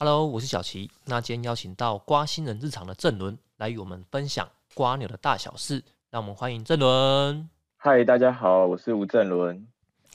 [0.00, 0.88] Hello，我是小齐。
[1.06, 5.82] 那今天邀请到瓜新人日常的郑伦来与我们分享瓜牛的大小事。
[6.08, 7.50] 让我们欢迎郑伦。
[7.78, 9.66] 嗨，大家好，我是吴正伦。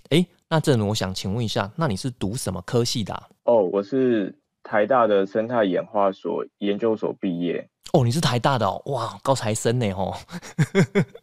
[0.09, 3.13] 哎，那郑伦，我想请问一下，那你是读什么科系的？
[3.43, 4.33] 哦，我是
[4.63, 7.69] 台大的生态演化所研究所毕业。
[7.91, 10.15] 哦，你是台大的哦，哇，高材生呢吼。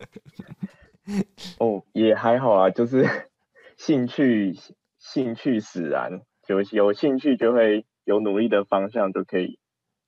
[1.57, 3.09] 哦，也还好啊，就是
[3.79, 4.55] 兴趣
[4.99, 9.61] 兴趣使然，有有兴趣就会有努力的方向，就可以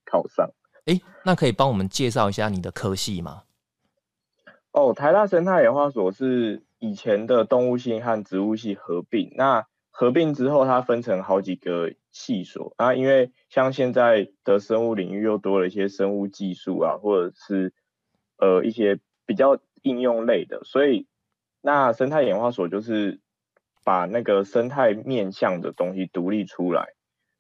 [0.05, 0.51] 考上。
[0.87, 3.45] 哎，那可以帮我们介绍一下你的科系吗？
[4.73, 17.73] 哦，台大生态演化所是以前的动物系和植物系合并，那合并之后它分成好几个系所啊，因为像现在的生物领域又多了一些生物技术啊，或者是
[18.39, 21.07] 呃一些比较应用类的，所以
[21.61, 23.21] 那生态演化所就是
[23.85, 26.95] 把那个生态面向的东西独立出来，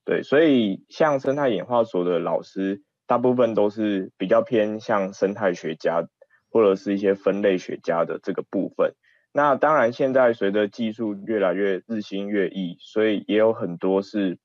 [0.04, 6.06] 对，所以像生态演化所的老师，大部分都是比较偏向生态学家。
[6.54, 8.92] 或者是一些分类学家的这个部分，
[9.32, 14.36] 那当然现在随着技术越来越日新月异，所以也有很多是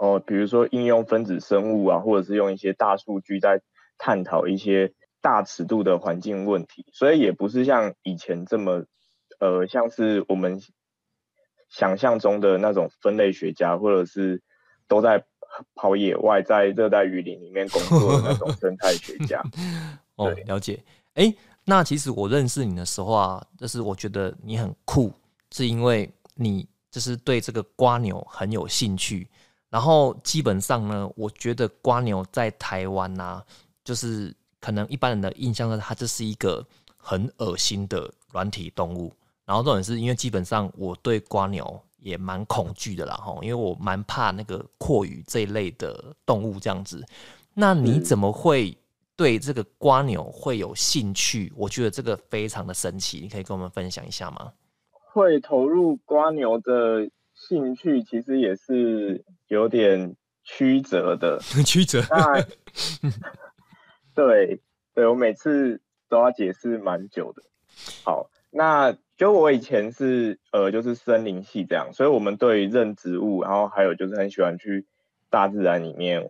[0.00, 3.62] 哦，比如说应用分子生物啊，或者是用一些大数据在
[3.98, 8.86] 探讨一些大尺度的环境问题，所以也不是像以前这么
[9.38, 10.58] 呃，像是我们
[11.68, 14.42] 想象中的那种分类学家，或者是
[14.92, 15.24] 都在
[15.74, 19.42] 跑野外在热带雨林里面工作的那种生态学家。
[20.16, 20.78] 哦，了解。
[21.14, 21.34] 哎，
[21.64, 25.10] 那其实我认识你的时候啊，就是我觉得你很酷，
[25.50, 29.26] 是因为你就是对这个瓜牛很有兴趣。
[29.70, 33.42] 然后基本上呢，我觉得瓜牛在台湾啊，
[33.82, 36.62] 就是可能一般人的印象呢，它就是一个
[36.98, 39.10] 很恶心的软体动物。
[39.46, 47.02] 然后重点是因为基本上我对瓜牛也蛮恐惧的啦，吼，因为我蛮怕那个阔鱼这一类的动物这样子。
[47.54, 48.76] 那你怎么会？
[49.14, 54.52] 对这个瓜牛会有兴趣，我觉得这个非常的神奇，你可以跟我们分享一下吗？
[54.90, 61.38] 会投入瓜牛的兴趣，其实也是有点曲折的。
[61.64, 62.02] 曲折。
[64.16, 64.58] 对，
[64.94, 67.42] 对我每次都要解释蛮久的。
[68.02, 74.84] 好，那就我以前是呃，就是森林系这样，所以我们对认植物，然后还有就是很喜欢去
[75.30, 76.28] 大自然里面，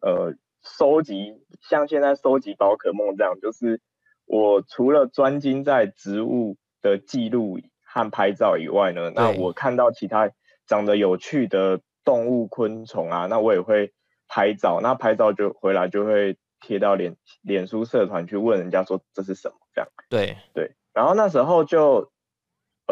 [0.00, 0.34] 呃。
[0.62, 3.80] 收集像现在收集宝可梦这样，就是
[4.26, 10.30] 我除了专精在植物的记录和拍照以外呢，那我看到其他
[10.66, 13.94] 长得有趣的动物、昆虫啊，那我也会
[14.28, 14.80] 拍照。
[14.82, 19.90] 那拍照就回来就会贴到脸脸书社团去问人家说这是什么这样。
[20.10, 22.09] 对对，然后那时候就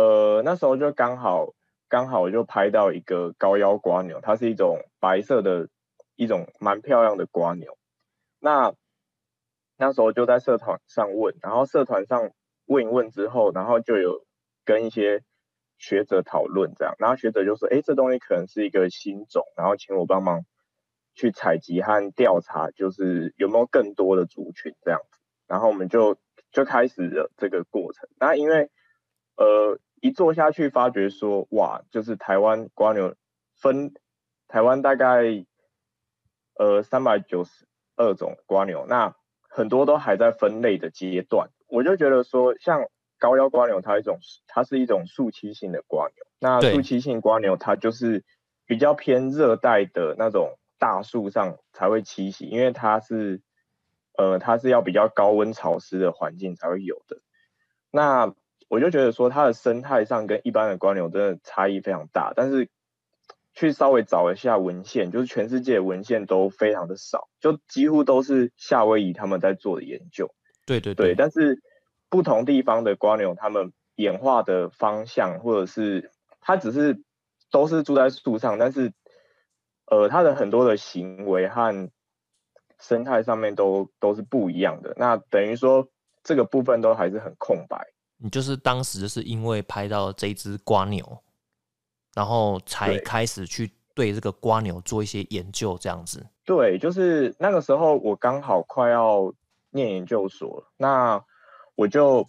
[0.00, 1.54] 呃那时候就刚好
[1.88, 5.68] 刚好就拍到一个高腰瓜牛，它是一种白色的。
[6.20, 7.78] 一种蛮漂亮的瓜牛，
[8.40, 8.74] 那
[9.76, 12.32] 那时候就在社团上问，然后社团上
[12.66, 14.26] 问一问之后，然后就有
[14.64, 15.22] 跟一些
[15.76, 20.44] 学者讨论这样，然后学者就说，哎，这东西可能是一个新种，然后请我帮忙
[21.14, 26.18] 去采集和调查，就是有没有更多的族群这样子，然后我们就
[26.50, 28.08] 就开始了这个过程。
[28.18, 28.72] 那因为
[29.36, 33.14] 呃一做下去，发觉说，哇，就是台湾瓜牛
[33.54, 33.92] 分
[34.48, 35.44] 台湾大概。
[36.60, 39.14] 呃，三百九十二种瓜牛，那
[39.48, 41.50] 很多都还在分类的阶段。
[41.68, 46.16] 我就觉得说，像高腰瓜牛，它一种，它是一种树栖性的瓜牛。
[46.40, 48.24] 那树栖性瓜牛，它就是
[48.66, 53.40] 比较偏热带的那种大树上才会栖息，因为它是，
[54.16, 57.20] 呃，它是要比较高温潮湿的环境才会有的。
[57.92, 58.34] 那
[58.68, 62.68] 我就觉得说，它的生态上跟一般的瓜牛真的差异非常大，但是。
[63.54, 70.32] 去稍微找一下文献，就是全世界文献都非常的少，就几乎都是夏威夷他们在做的研究。
[70.64, 71.60] 对对对，但是
[72.08, 77.02] 不同地方的瓜牛，它们演化的方向，或者是它只是
[77.50, 78.92] 都是住在树上，但是
[79.86, 81.90] 呃，它的很多的行为和
[82.78, 84.94] 生态上面都都是不一样的。
[84.96, 85.88] 那等于说
[86.22, 87.88] 这个部分都还是很空白。
[88.18, 91.22] 你就是当时是因为拍到这只瓜牛。
[92.14, 96.26] 然后才开始去对这个瓜牛做一些研究，这样子。
[96.44, 99.32] 对，就是那个时候我刚好快要
[99.70, 101.22] 念研究所，那
[101.76, 102.28] 我就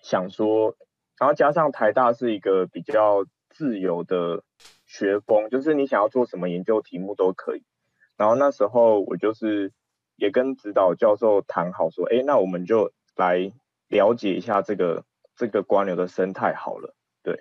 [0.00, 0.74] 想说，
[1.18, 4.42] 然后加上台大是一个比较自由的
[4.86, 7.62] 学风，就是你想要做什么研究题目都可以。
[8.16, 9.70] 然后那时候我就是
[10.16, 13.52] 也跟指导教授谈好说，哎，那我们就来
[13.88, 15.04] 了解一下这个
[15.36, 16.94] 这个瓜牛的生态好了。
[17.22, 17.34] 对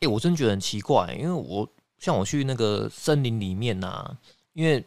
[0.00, 1.68] 哎，我真觉得很奇怪，因为我
[1.98, 4.16] 像我去那个森林里面呐，
[4.52, 4.84] 因为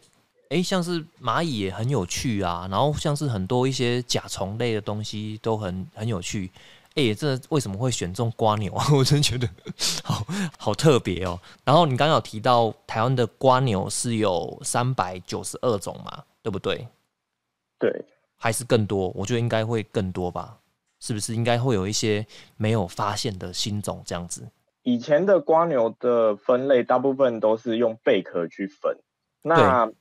[0.50, 6.50] 哎，像是蚂蚁也很有趣啊，然后像是很多一些甲虫类的东西都很很有趣。
[6.94, 8.86] 哎，这为什么会选中瓜牛啊？
[8.94, 9.48] 我真觉得
[10.02, 10.26] 好
[10.58, 11.38] 好特别哦。
[11.64, 16.86] 然后你刚刚有提到台湾的瓜牛是有三百九十二种嘛，对不对？
[17.78, 18.04] 对，
[18.36, 19.08] 还是更多？
[19.14, 20.58] 我觉得应该会更多吧？
[21.06, 22.26] 是不是应该会有一些
[22.56, 24.48] 没有发现的新种这样子？
[24.82, 28.98] 以前的瓜牛的分类大部分都是用贝壳去分，
[29.42, 29.92] 那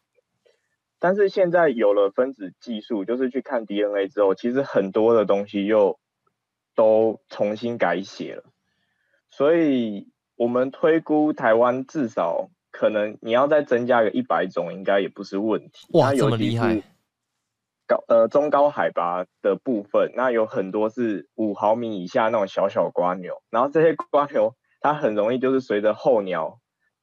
[1.00, 6.00] 但是现在有了分子技术，就是去看 DNA 之后，其实很多的东西又。
[6.78, 8.44] 都重新改写了，
[9.30, 15.88] 所以我们推估台湾至少可能你要再增加个一百种，应该也不是问题。
[15.94, 16.84] 哇，这么厉害！
[17.88, 26.60] 高呃中高海拔的部分，那有很多是五毫米以下那种小小瓜牛，然后这些瓜牛它很容易就是随着候鸟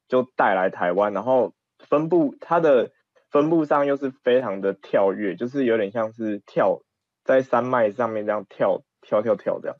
[0.07, 2.91] 就带来台湾，然后分布它的
[3.29, 6.81] 分布上又是非常的跳跃，就是有点像是跳
[7.23, 8.81] 在山脉上面这样跳。
[9.05, 9.75] 跳跳跳这样，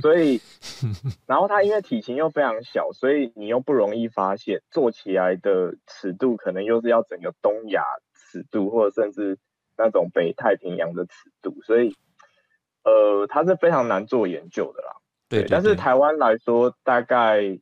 [0.00, 0.40] 所以，
[1.28, 7.84] 然后它因为体型又非常小，所以你又不容易发现，做起来的尺度可能又是要整个东亚
[8.14, 9.38] 尺度，或者甚至
[9.82, 11.96] 那种北太平洋的尺度，所以，
[12.84, 14.96] 呃，它是非常难做研究的啦。
[15.28, 17.58] 对，但是台湾来说，大概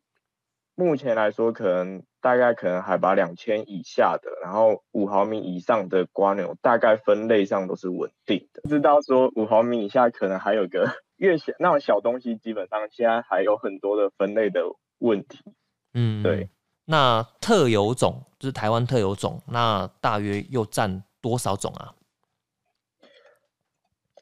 [0.75, 2.03] 目前来说可能。
[2.21, 8.69] 大概可能海拔两千以下的，然后五毫米以上的瓜牛，大概分类上都是稳定的。
[8.69, 14.63] 知道说五毫米以下可能还有个越小那种小东西，基本上现在还有很多的分类的
[14.99, 15.45] 问题。
[15.95, 16.51] 嗯，对。
[16.87, 21.95] 那特有种就是台湾特有种，那大约又占多少种啊？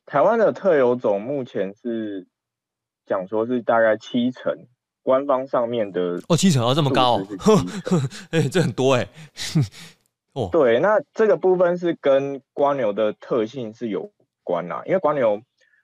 [0.07, 2.27] 台湾的特有种目前是
[3.05, 4.67] 讲说是大概七成。
[5.03, 7.21] 官方上面的哦，七成哦，这么高，
[8.33, 9.07] 哎，这很多哎。
[10.33, 14.11] 哦，对，那这个部分是跟瓜牛的特性是有
[14.43, 15.41] 关啦，因为瓜牛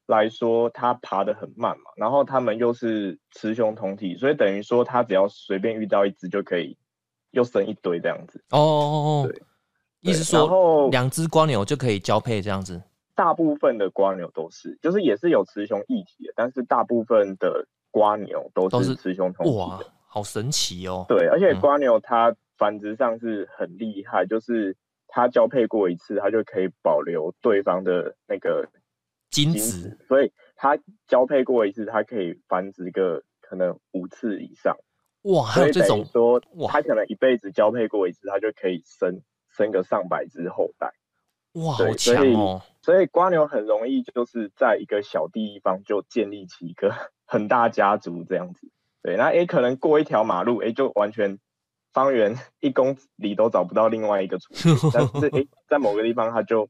[0.06, 6.76] 来说，它爬得很慢嘛，然后它们又是雌雄同体，所以等于说它只要随便遇到一只就可以
[7.30, 8.42] 又生一堆这样子。
[8.50, 9.40] 哦哦哦，对，
[10.00, 12.82] 意思说两只瓜牛就可以交配这样子。
[13.14, 17.66] 大部分的瓜牛都是，就是也是有雌雄异体的，但是大部分的。
[17.94, 21.04] 瓜牛都是雌雄同体哇，好神奇哦！
[21.06, 24.74] 对，而且瓜牛它繁殖上是很厉害，就是
[25.08, 28.66] 它交配过一次，它就可以保留对方的那个
[29.28, 34.74] 精子，所以它交配过一次，它可以繁殖个可能五次以上。
[35.24, 39.20] 哇，还有这种说，它可能一辈子交配过一次，它就可以生
[39.50, 40.94] 生个上百只后代。
[41.54, 42.62] 哇，好强哦！
[42.80, 46.94] 所以瓜牛很容易就是在一个小地方就建立起一个
[47.26, 48.70] 很大家族这样子。
[49.02, 51.38] 对，那也可能过一条马路，哎，就完全
[51.92, 54.90] 方圆一公里都找不到另外一个雏形。
[54.92, 56.68] 但是哎，在某个地方，它就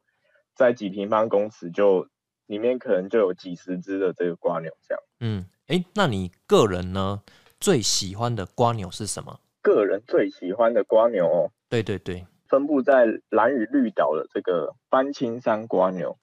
[0.55, 2.09] 在几平方公尺就
[2.47, 5.03] 里面可能就有几十只的这个瓜牛这样。
[5.21, 7.23] 嗯，哎，那你个人呢
[7.61, 9.39] 最喜欢的瓜牛是什么？
[9.63, 12.27] 个人最喜欢的瓜牛哦，对对对。
[12.53, 16.19] 分布在蓝屿绿岛的这个斑青山瓜牛，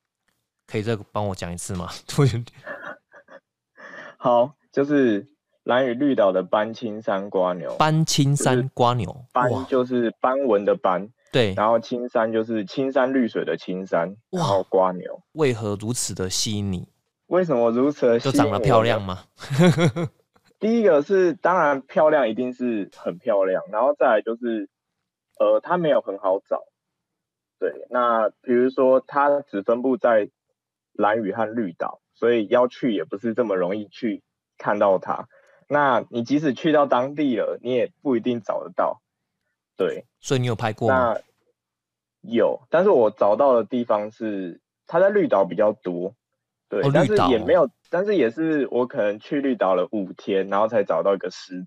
[0.68, 1.90] 可以再帮我讲一次吗？
[4.16, 5.26] 好，就是
[5.64, 7.76] 蓝屿绿岛的斑青山瓜牛。
[7.78, 11.56] 斑青山瓜牛，斑就是斑纹的斑，对。
[11.56, 16.88] 然后青山就是青山绿水的青山，然后瓜牛为何如此的吸引你？
[17.26, 18.32] 为什么如此的吸引？
[18.32, 19.24] 就长得漂亮吗？
[20.60, 24.70] 第一个是当然漂亮，一定是很漂亮，然后再来就是。
[25.40, 26.66] 呃，它没有很好找，
[27.60, 27.88] 对。
[27.90, 30.30] 那比如说，它只分布在
[30.92, 34.22] 蓝屿和绿岛，所以要去也不是这么容易去
[34.58, 35.28] 看到它。
[35.68, 39.02] 那你即使去到当地了，你也不一定找得到。
[39.78, 40.06] 对。
[40.20, 41.16] 所以你有拍过吗？
[42.22, 46.16] 有，但是我找到的地方是它在绿岛比较多，
[46.68, 46.82] 对。
[46.94, 51.66] 但是也没有，但是也是我可能去绿岛了五天，然后才找到一个十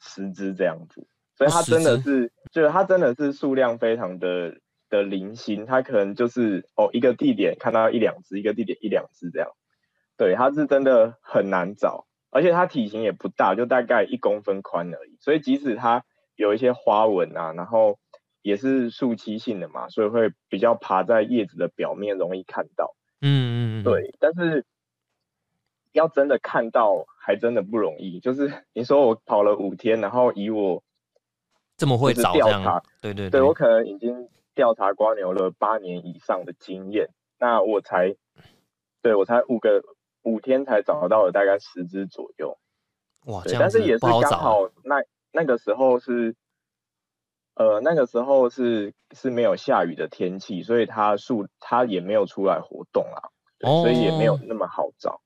[0.00, 1.06] 十只这样子。
[1.36, 9.50] 所以它真的是，就是它真的是数量非常的的零星，它可能就是哦一个地点看到一两只，一个地点一两只这样。
[10.16, 15.16] 对，它是真的很难找，而且它体型也不大，就大概一公分宽而已。
[15.18, 16.04] 所以即使它
[16.36, 17.98] 有一些花纹啊，然后
[18.42, 22.94] 也是树栖性的嘛，所以会比较爬在叶子的表面，容易看到。
[23.20, 23.82] 嗯嗯嗯。
[23.82, 24.64] 对，但是
[25.90, 28.20] 要真的看到，还真的不容易。
[28.20, 30.83] 就是你说我跑了五天，然后以我
[31.76, 38.14] 这么会找调查，对对对，我可能已经调查瓜牛了八年以上的经验，那我才，
[39.02, 39.82] 对我才五个
[40.22, 42.56] 五天才找到了大概十只左右，
[43.26, 45.02] 哇，但是也是刚好那
[45.32, 46.36] 那个时候是
[47.54, 55.20] 呃，那个时候是是没有下雨的天气，所以它树它也没有出来活动啊，对所以也没有那么好找。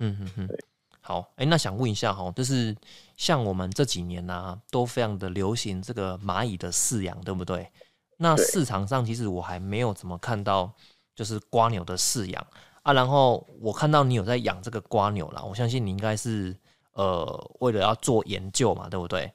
[0.00, 0.58] 嗯嗯嗯，对
[1.08, 2.76] 好，哎、那想问一下哈，就是
[3.16, 7.66] 像我们这几年呢、都非常的流行这个蚂蚁的饲养，对不对？
[8.18, 10.70] 那市场上其实我还没有怎么看到，
[11.16, 12.46] 就是瓜牛的饲养
[12.82, 12.92] 啊。
[12.92, 16.54] 然后我看到你有在养这个瓜牛啦，我相信你应该是
[16.92, 19.32] 呃为了要做研究嘛，对不对？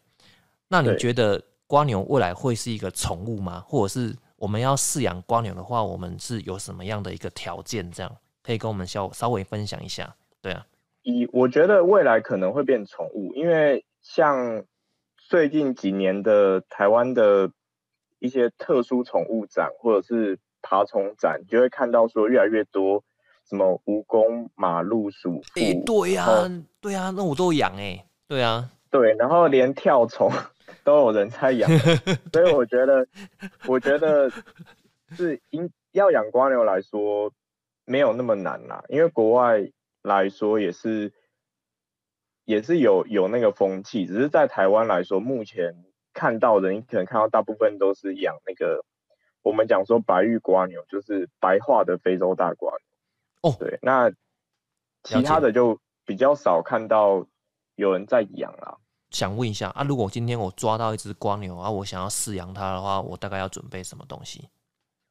[0.68, 3.64] 那你觉得瓜牛未来会是一个宠物吗？
[3.68, 7.92] 或者是我们要饲养瓜牛的话，我们是有什么样的一个条件？
[7.92, 10.16] 这样可以跟我们稍稍微分享一下。
[10.40, 10.64] 对啊，
[11.04, 14.64] 以我觉得未来可能会变宠物，因为像
[15.18, 17.52] 最近几年的台湾的
[18.20, 23.04] 一些特殊宠物展或者是爬虫展，你就会看到说越来越多
[23.48, 25.42] 什么蜈蚣、马路、鼠
[25.86, 26.26] 对呀、
[26.82, 30.32] 对呀、那我都有养哎、对啊，对，然后连跳虫
[30.86, 31.70] 都有人在养，
[32.32, 33.06] 所以我觉得，
[33.68, 34.32] 我觉得
[35.12, 37.32] 是应要养瓜牛来说
[37.86, 39.70] 没有那么难啦，因为国外
[40.04, 41.12] 来说也是
[42.46, 45.74] 也是有有那个风气，只是在台湾来说，目前
[46.14, 48.84] 看到的，你可能看到大部分都是养那个
[49.42, 53.50] 我们讲说白玉瓜牛，就是白化的非洲大瓜牛。
[53.50, 54.12] 哦对，那
[55.04, 57.26] 其他的就比较少看到
[57.76, 58.78] 有人在养啦。
[59.10, 64.50] 想问一下啊，如果今天我抓到一只瓜牛啊，我想要饲养它的话，我大概要准备什么东西？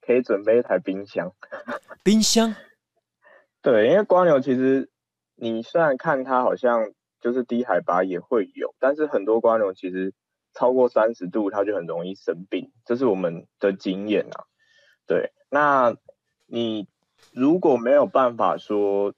[0.01, 1.33] 可以准备一台冰箱。
[2.03, 2.55] 冰箱
[3.63, 4.91] 对，因为瓜牛其实
[5.37, 10.13] 你虽然看它好像就是低海拔也会有，但是很多瓜牛其实
[10.53, 14.45] 超过三十度它就很容易生病，这是我们的经验啊。
[15.07, 15.97] 对，那
[16.47, 16.89] 你
[17.33, 19.15] 如果没有办法说，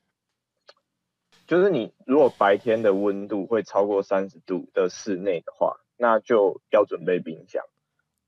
[1.46, 7.62] 就是你如果白天的温度会超过三十度的室内的话，那就要准备冰箱。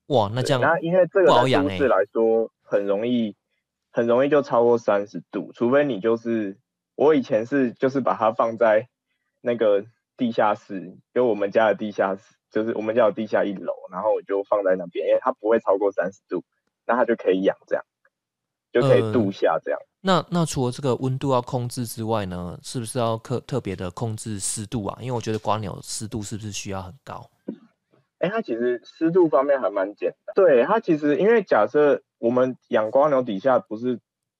[0.07, 3.35] 哇，那这样那因为这个在都市来说很容易，
[3.91, 6.57] 很容易就超过三十度，除非你就是
[6.95, 8.87] 我以前是就是把它放在
[9.41, 16.43] 那个地下室，就我们家的地下室，就是我们家有地下一楼，然后我就放在那边，因为它不会超过三十度，
[16.85, 17.83] 那它就可以养这样，
[18.71, 19.79] 就可以呃度夏这样。
[20.01, 24.97] 那那除了这个温度要控制之外呢，是不是要特特别的控制湿度啊？
[25.01, 27.29] 因为我觉得瓜牛湿度是不是需要很高？
[28.19, 30.33] 哎，它其实湿度方面还蛮简单。
[30.33, 33.99] 对，它其实因为假设我们养瓜牛底下不是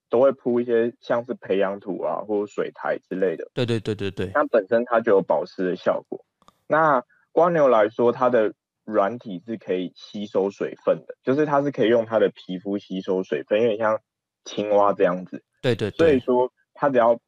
[0.10, 6.26] 都会铺一些像是培养土啊或者水苔之类的，对对对对对，它本身它就有保湿的效果。
[6.68, 8.54] 那瓜牛来说，它的
[8.84, 14.02] 软体是可以吸收水分的，就是它是可以用它的皮肤吸收水分，有点像
[14.46, 15.44] 青蛙这样子。
[15.62, 17.20] 对对对，所以说，它只要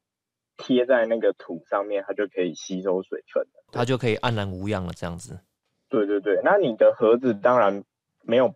[0.56, 3.46] 贴在那个土上面，它就可以吸收水分。
[3.72, 5.40] 它就可以安然无恙了，这样子。
[5.88, 7.84] 对对对，那你的盒子当然
[8.22, 8.54] 没有，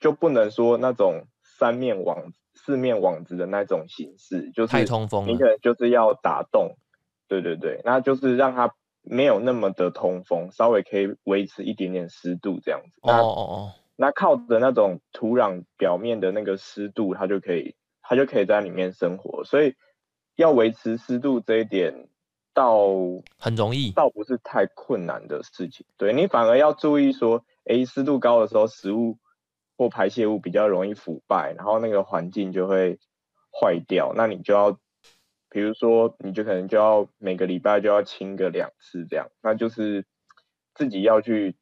[0.00, 6.76] 就不能说那种三面网、四面网子的那种形式，就是太通风了你可能就是要打洞，
[7.28, 13.00] 对对对，那就是让它没有那么的通风，稍微可以维持一点点湿度这样子。
[13.02, 19.74] 哦哦哦，那靠着那种土壤表面的那个湿度，它就可以它就可以在里面生活，所以
[20.36, 22.08] 要维持湿度这一点，
[22.54, 22.88] 倒
[23.38, 23.92] 很容易。
[23.92, 25.84] 倒不是太困难的事情。
[25.98, 29.18] 对你反而要注意说，诶，湿度高的时候，食物
[29.80, 32.98] 或排泄物比较容易腐败，然后那个环境就会
[33.50, 34.12] 坏掉。
[34.14, 34.72] 那你就要，
[35.48, 40.04] 比如说，你就可能就要每个礼拜就要清个两次这样，那就是
[40.74, 41.56] 自己要去，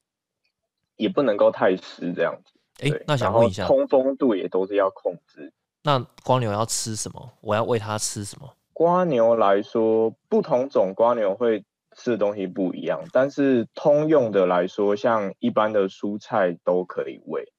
[0.97, 2.59] 也不能够太湿这样子。
[2.85, 5.53] 哎、对，那想问一下，通风度也都是要控制。
[5.85, 7.35] 那瓜牛要吃什么？
[7.41, 8.53] 我要喂它吃什么？
[8.73, 11.65] 瓜牛来说，不同种瓜牛会
[11.97, 17.53] 吃的东西不一样，但是通用的来说，像一般的蔬菜都可以喂。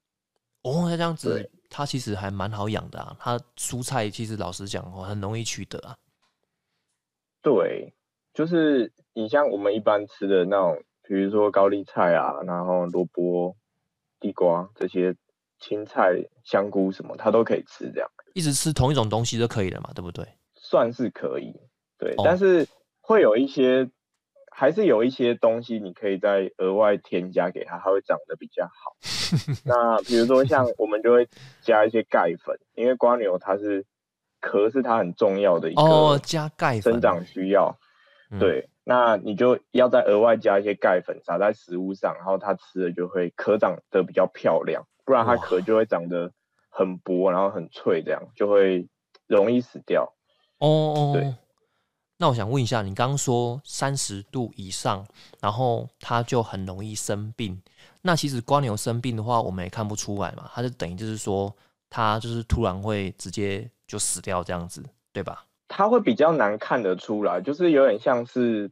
[0.62, 3.16] 哦，那这样子，它其实还蛮好养的啊。
[3.18, 5.96] 它蔬菜其实老实讲哦，很容易取得啊。
[7.42, 7.94] 对，
[8.34, 13.56] 就是你像我们一般吃的那种，比如说高丽菜啊，然后萝卜、
[14.20, 15.16] 地瓜这些
[15.58, 20.26] 青菜、香菇什么，它都可以吃，这样一直吃同一种东西就可以了嘛，对不对？
[20.54, 21.52] 算是可以。
[21.98, 22.68] 对，哦但是
[23.00, 23.90] 会有一些，
[24.60, 28.94] 还是有一些东西你可以再额外添加给它，它会长得比较好。
[29.64, 31.26] 那比如说像我们就会
[31.62, 33.86] 加一些钙粉，因为瓜牛它是
[34.38, 37.78] 壳是它很重要的一哦，个加钙粉生长需要。
[38.30, 46.30] 嗯对，那你就要再额外加一些钙粉撒在食物上，然后它吃了就会壳长得比较漂亮，不然它哇壳就会长得
[46.68, 48.86] 很薄，然后很脆，这样就会
[49.26, 50.12] 容易死掉。
[50.58, 51.12] 哦哦。
[51.14, 51.34] 对哦
[52.22, 55.06] 那我想问一下，你刚刚说三十度以上，
[55.40, 57.58] 然后它就很容易生病。
[58.02, 61.50] 那其实瓜牛生病的话，我们也看不出来嘛，它就等于就是说，
[61.88, 64.84] 它就是突然会直接就死掉这样子，
[65.14, 65.46] 对吧？
[65.66, 68.70] 它会比较难看得出来，就是有点像是，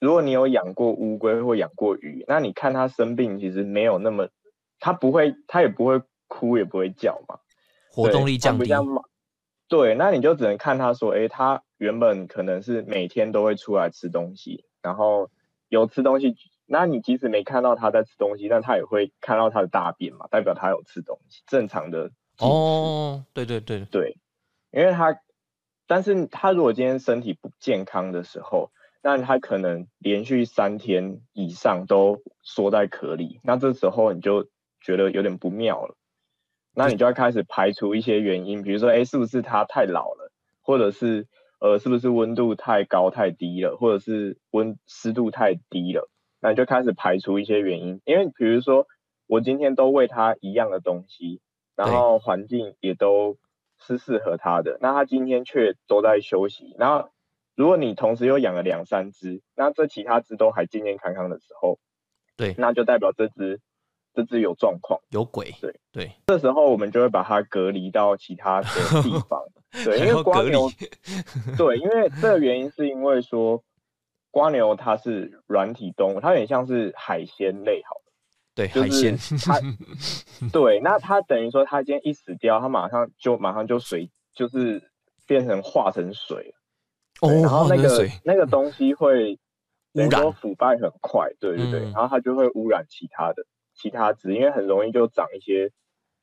[0.00, 4.28] 如果你有养过乌龟或养过鱼，那你看它生病，其实没有那么，
[4.80, 7.38] 它不会，它也不会哭，也不会叫嘛，
[7.92, 8.68] 活动力降低。
[9.70, 15.30] 对，那你就只能看他说，哎，他原本可能是每天都会出来吃东西，然后
[15.70, 16.36] 有吃东西，
[16.66, 22.10] 那你即使没看到他在吃东西，但他也会看到他的大便嘛，代表他有吃东西，正常的。
[22.38, 24.18] 哦，对对对对，
[24.72, 25.18] 因为他。
[25.86, 28.70] 但是他如果今天身体不健康的时候，
[29.02, 34.46] 那他可能连续三天以上都缩在壳里，那这时候你就
[34.80, 35.96] 觉得有点不妙了，
[36.74, 41.26] 那你就要开始排除一些原因，比如说，哎，是不是它太老了，或者是
[41.60, 46.08] 呃，是不是温度太高太低了，或者是温湿度太低了，
[46.40, 48.86] 那你就开始排除一些原因，因为比如说
[49.26, 51.40] 我今天都喂它一样的东西，
[51.76, 53.36] 然后环境也都。
[53.82, 56.76] 是适合它的，那它今天却都在休息。
[56.78, 57.08] 然后，
[57.54, 61.78] 如果你同时又养了两三只，那这其他只都还健健康康的时候，
[62.36, 63.58] 对，那就代表这只
[64.20, 65.54] 这只有状况，有鬼。
[65.60, 68.68] 对对，这时候我们就会把它隔离到其他的
[69.02, 69.42] 地 方。
[69.84, 70.70] 对，因为瓜牛，
[71.56, 73.62] 对，因为这个原因是因为说，
[74.30, 77.96] 瓜牛它是软体动物，它有点像是海鲜类，好。
[78.52, 79.60] 对海鲜，它
[80.52, 84.90] 对，那它等于说，它今天一死掉，它马上就马上就水，就是
[85.24, 86.52] 变成化成水
[87.22, 89.38] 哦，然后那个那个东西会
[89.94, 93.44] 污染腐败很快，对对对，然后它就会污染其他的
[93.80, 95.70] 其他枝，因为很容易就长一些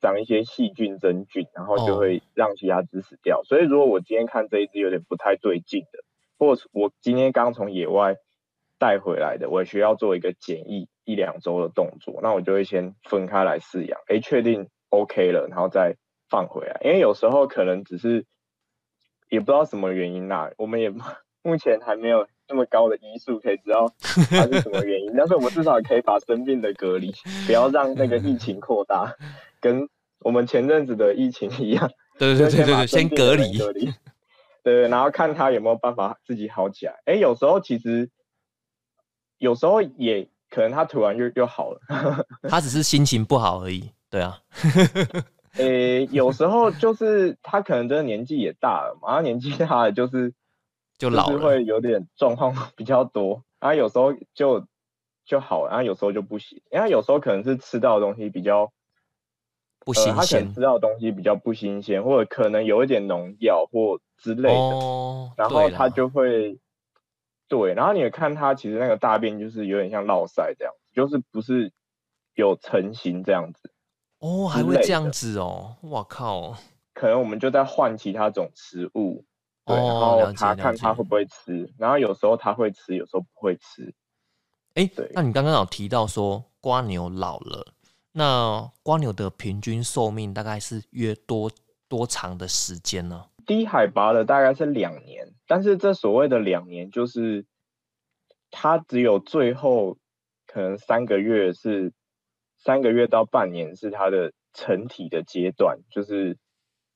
[0.00, 3.42] 长一些细菌真菌，然后就会让其他枝死掉。
[3.44, 6.04] 所以如果我今天看这一只有点不太对劲的，
[6.38, 8.16] 或者我今天刚从野外
[8.78, 10.88] 带回来的，我需要做一个检疫。
[11.08, 15.96] 一两周的动作，那我就会先分开来饲养，哎，确定 OK 了，然后再
[16.28, 16.78] 放回来。
[16.84, 18.26] 因为有时候可能只是
[19.30, 20.90] 也不知道什么原因啦，我们也
[21.42, 23.92] 目前还没有那么高的医术可以知道
[24.30, 25.12] 它是什么原因。
[25.16, 27.14] 但是我们至少可以把生病的隔离，
[27.46, 29.14] 不要让那个疫情扩大，
[29.60, 29.88] 跟
[30.20, 31.90] 我们前阵子的疫情一样。
[32.18, 33.92] 对对对对对，先隔离隔离。
[34.62, 36.94] 对，然后看他有没有办法自己好起来。
[37.04, 38.10] 哎，有时候其实
[39.38, 40.28] 有时候也。
[40.50, 41.80] 可能他突然就就好了，
[42.48, 43.90] 他只是心情不好而已。
[44.08, 44.40] 对啊，
[45.58, 50.32] 诶，有时候就是他可能真的年纪也大了嘛，他年纪大了就是
[50.98, 53.42] 就老了，会有点状况比较多。
[53.60, 54.66] 然后有时候就
[55.24, 56.60] 就好，然后有时候就不行。
[56.70, 58.72] 因为有时候可能是吃到的东西比较
[59.80, 66.58] 不新鲜，他可能吃到的东西比较不新鲜，或者可能有一点农药或之类的，然后他就会。
[67.50, 71.72] 对，然后你看他，其实那个大便就是有点像落塞这样，就是不是
[72.34, 73.70] 有成型这样子
[74.18, 76.58] 哦，还会这样子哦，哇靠！
[76.92, 79.24] 可能我们就在换其他种食物，
[79.68, 83.94] 对，然后他看他会不会吃，然后有时候他会吃，有时候不会吃。
[84.74, 87.74] 哎，对，那你刚刚有提到说瓜牛老了，
[88.12, 91.50] 那瓜牛的平均寿命大概是约多
[91.88, 93.26] 多长的时间呢？
[93.46, 97.46] 低海拔的大概是两年，但是这所谓的两年，就是
[98.50, 99.96] 它只有最后
[100.46, 101.92] 可能三个月是
[102.58, 106.36] 三个月到半年是它的成体的阶段，就是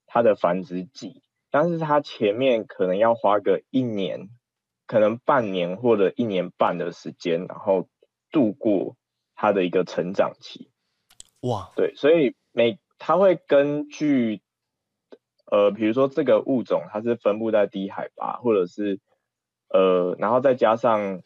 [0.06, 1.22] 它的繁殖季，
[1.52, 4.28] 但是它前面可能要花个一年，
[4.88, 7.88] 可能半年或者一年半的时间，然后
[8.32, 8.96] 度过
[9.36, 10.68] 它的一个成长期。
[11.42, 14.42] 哇，对，所以每它会根据。
[15.44, 19.00] 呃，比如说这个物种它是分布在低海拔，或者是
[19.68, 21.20] 呃，然后再加上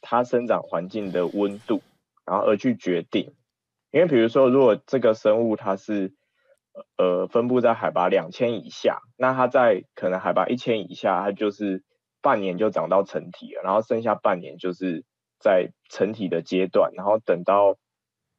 [0.00, 1.80] 它生长环境的温度，
[2.24, 3.36] 然后而去决定。
[3.92, 6.12] 因为比如说，如果这个生物它是
[6.96, 11.82] 呃分布在海拔两千以下，那它在可能海拔一千以下，它就是
[12.20, 15.04] 半年就长到成体了，然后剩下半年就是
[15.38, 17.76] 在成体的阶段，然后等到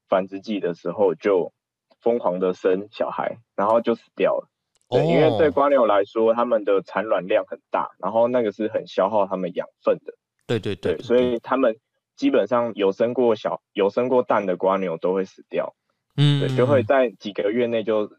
[0.08, 1.54] 繁殖季的时候就
[2.02, 4.50] 疯狂的生小孩，然后就死掉了。
[4.90, 10.14] 对，因为对瓜牛来说，它们的产卵量很大，然后那个是很消耗它们养分的。
[10.48, 11.78] 对对对，所以它们
[12.16, 15.76] 基本上有生过小、有生过蛋的瓜牛都会死掉。
[16.18, 18.12] 嗯，对，就会在几个月内就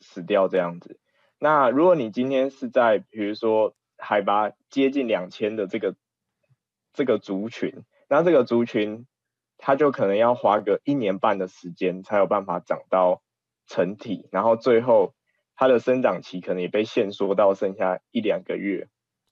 [0.00, 0.98] 死掉这样子。
[1.38, 5.94] 那如果你今天是在比如说海拔接近两千的这个
[6.92, 9.06] 这个族群，那这个族群
[9.56, 13.22] 它就可能要花个一年半的时间才有办法长到
[13.66, 15.14] 成体，然后最后。
[15.60, 18.86] 它的生长期可能也被限缩到剩下一两个月，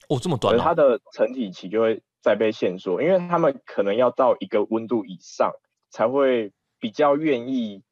[0.09, 5.53] 哦，这么短，它的成体期就会再被限缩，因为它们可能要到一个温度以上，
[5.89, 7.85] 才会比较愿意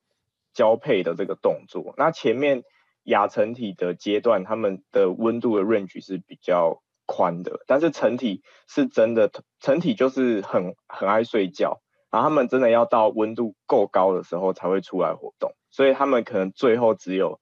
[0.54, 1.94] 交配的这个动作。
[1.98, 2.62] 那前面
[3.02, 17.40] 亚成体的阶段，它们的温度的 range 是比较宽的，但是成体是真的，成体就是很很爱睡觉，然后它们真的要到温度够高的时候才会出来活动，所以它们可能最后只有，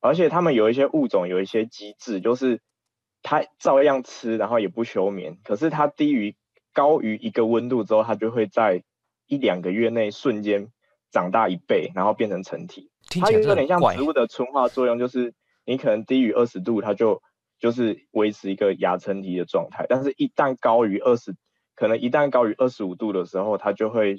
[0.00, 2.60] 而且它们有一些物种有一些机制，就是
[3.22, 6.36] 它照样吃，然后也不休眠，可是它低于
[6.72, 8.84] 高于一个温度之后，它就会在
[9.26, 10.68] 一两个月内瞬间
[11.14, 12.90] 长大一倍，然后变成成体。
[13.20, 15.32] 它有点像植物的纯化作用，就是
[15.64, 17.22] 你可能低于二十度，它就
[17.60, 19.86] 就是维持一个亚成体的状态。
[19.88, 21.36] 但是，一旦高于二十，
[21.76, 24.16] 可能一旦高于二十五度的时候，它就会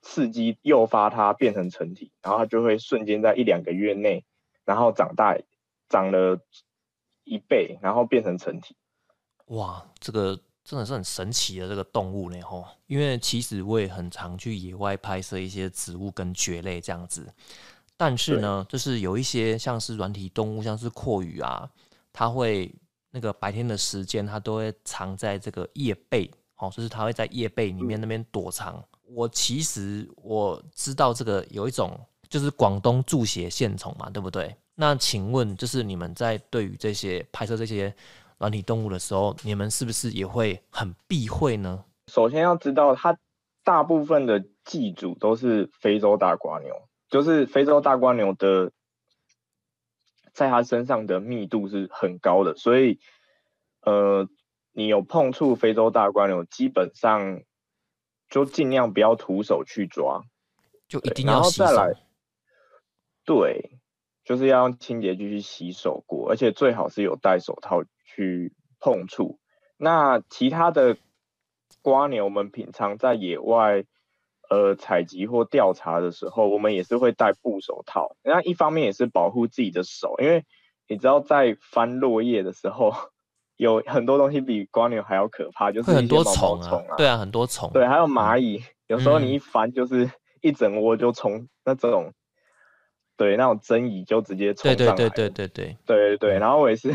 [0.00, 4.24] 刺激诱发它变成成体，然后它就会瞬间在一两个月内，
[4.64, 5.38] 然后长大
[5.88, 6.40] 长了
[7.22, 8.74] 一倍，然后变成成体。
[9.46, 12.64] 哇，这个真的是很神奇的这个动物呢吼！
[12.86, 17.26] 因为其实我也很常去野外拍摄一些植物跟蕨类这样子。
[17.96, 21.68] 但是呢，就是有一些像是软体动物，像是阔鱼啊，
[22.12, 22.72] 它会
[23.10, 28.82] 那个白天的时间，它都会藏在这个叶背，哦，就是它会在叶背里面那边躲藏。
[29.08, 31.98] 我其实我知道这个有一种
[32.28, 34.56] 就是广东注血线虫嘛，对不对？
[34.74, 37.94] 那请问，就是你们在对于这些拍摄这些
[38.42, 41.84] 软体动物的时候，你们是不是也会很避讳呢？
[42.08, 43.16] 首先要知道，它
[43.62, 46.74] 大部分的寄主都是非洲大瓜牛。
[47.08, 48.72] 就是非洲大瓜牛的，
[50.32, 52.98] 在它身上的密度是很高的，所以，
[53.82, 54.26] 呃，
[54.72, 57.42] 你有碰触非洲大瓜牛，基本上
[58.28, 60.24] 就尽量不要徒手去抓，
[60.88, 61.94] 就一定要再来。
[63.24, 63.78] 对，
[64.24, 69.38] 就是要用清洁剂去洗手过，而且最好是有戴手套去碰触。
[69.76, 70.96] 那其他的
[71.82, 73.84] 瓜牛，我们平常在野外。
[74.50, 78.16] 呃，采集或调查的时候，我们也是会戴布手套。
[78.22, 80.44] 那一方面也是保护自己的手，因为
[80.86, 82.92] 你知道在翻落叶的时候，
[83.56, 86.84] 有很多东西比瓜牛还要可怕，就是很多虫啊。
[86.98, 87.70] 对啊，很多虫。
[87.72, 90.10] 对，还有蚂蚁，有时候你一翻就是
[90.42, 92.12] 一整窝就从那种，
[93.16, 94.94] 对，那种针蚁就直接冲上来。
[94.94, 96.38] 对对对对对对对对。
[96.38, 96.94] 然后我也是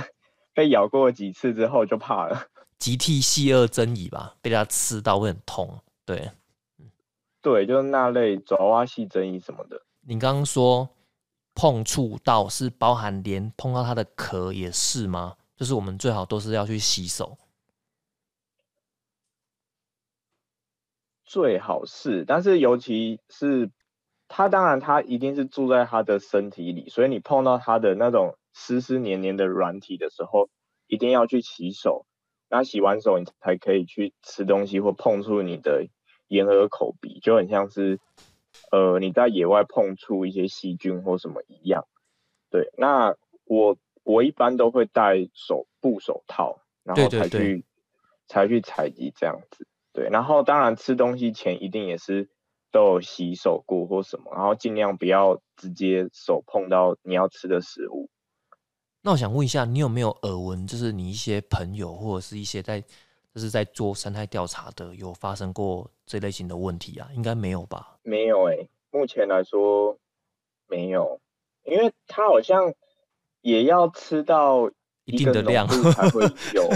[0.57, 2.47] 被咬过几次之后就怕了。
[2.79, 5.79] 集体细颚针蚁吧，被它吃到会很痛。
[6.03, 6.31] 对。
[7.43, 9.79] 对，就是那类爪哇细针蚁什么的。
[10.01, 10.89] 你刚刚说
[11.53, 15.35] 碰触到是包含连碰到它的壳也是吗？
[15.55, 17.37] 就是我们最好都是要去洗手。
[21.23, 23.69] 最好是，但是尤其是
[24.27, 30.49] 它，当然它一定是住在它的身体里，所以你碰到它的那种湿湿黏黏的软体的时候，
[30.87, 32.07] 一定要去洗手。
[32.49, 35.85] 那洗完手，你才可以去吃东西或碰触你的。
[36.29, 38.01] 眼耳口鼻就很像是，
[38.69, 41.87] 呃，你在野外碰触一些细菌或什么一样。
[42.49, 43.15] 对，那
[43.45, 47.63] 我我一般都会戴手布手套，然后才去
[48.27, 49.67] 才去采集这样子。
[49.93, 52.29] 对，然后当然吃东西前一定也是
[52.71, 58.09] 都有洗手过或什么，然后尽量不要直接手碰到你要吃的食物。
[59.07, 62.83] 那我想问一下，你有没有耳闻，就是你一些朋友或者是一些在。
[63.33, 67.07] 就是在做生态调查的，有发生过这类型的问题啊？
[67.13, 67.99] 应该没有吧？
[68.01, 69.95] 没有哎，目前来说
[70.67, 71.21] 没有，
[71.63, 72.73] 因为它好像
[73.41, 74.71] 也要吃到
[75.05, 76.23] 一定的量才会
[76.55, 76.67] 有。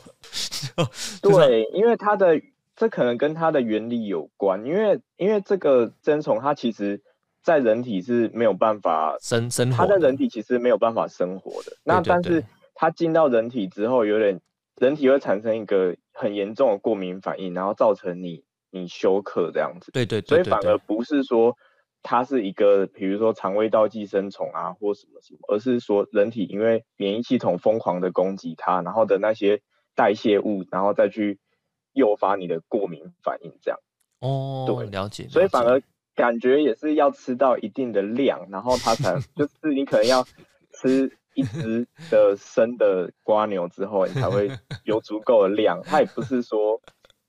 [1.20, 2.40] 对，因为它的
[2.74, 7.02] 这可能跟它的原理有关，因为因为这个真虫它其实
[7.44, 11.76] 在人体是没有办法生生活，它在人体其实没有办法生活的。
[11.84, 12.42] 那但是
[12.74, 14.40] 它进到人体之后，有点。
[14.80, 19.92] 人体会产生一个很严重的过敏反应，然后造成你你休克这样子。
[19.92, 21.56] 对对，所以反而不是说
[22.02, 29.62] 它是一个，比如说肠胃道寄生虫啊或什么什么，而是说人体因为免疫系统疯狂的攻击它，然后的那些
[29.94, 31.38] 代谢物，然后再去
[31.92, 33.78] 诱发你的过敏反应这样。
[34.22, 35.28] 哦，对，了解。
[35.28, 35.80] 所以反而
[36.14, 40.24] 感觉也是要吃到一定的量，然后它才就是你可能要
[40.72, 41.10] 吃。
[41.36, 44.48] 一只的生的瓜牛之后，你才会
[44.84, 45.80] 有足够的量。
[45.82, 46.80] 它也不是说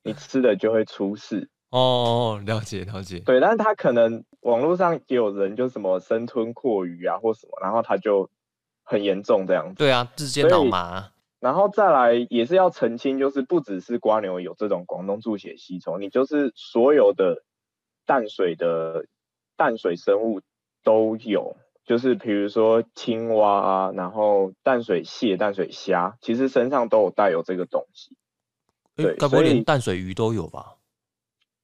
[0.04, 2.40] 你吃了就会出事哦。
[2.46, 3.18] 了解了解。
[3.26, 8.30] 对，但是它可能网络上也有人就什么生吞阔鱼啊或什么，然后它就
[8.84, 9.74] 很严重这样子。
[9.80, 11.10] 对啊，直接脑麻。
[11.40, 17.42] 然后再来也是要澄清，就是不只是瓜牛有这种广东注血吸虫，你就是所有的
[18.06, 19.06] 淡水的
[19.58, 20.42] 淡水生物
[20.84, 21.58] 都有。
[21.86, 28.18] 就是比如说青蛙啊，然后淡水蟹、淡水虾，其实身上都有带有这个东西。
[28.96, 30.78] 对，所以连淡水鱼都有吧？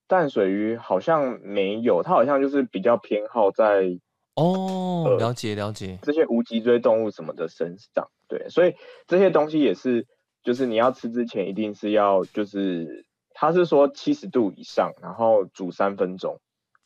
[0.05, 3.97] 淡水鱼好像没有，它好像就是比较偏好在
[4.35, 8.11] 哦，了解了解，这些无脊椎动物什么的身上。
[8.27, 8.75] 对，所以
[9.07, 10.05] 这些东西也是，
[10.43, 13.07] 就是你要吃之前一定是要，就是
[13.41, 16.39] 他是说七十度以上，然后煮三分钟。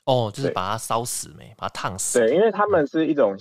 [0.06, 2.18] 哦，就是把它烧死没，把它烫死。
[2.18, 3.36] 对，因为它们是一种